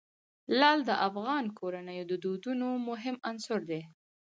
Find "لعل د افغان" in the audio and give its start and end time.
0.59-1.45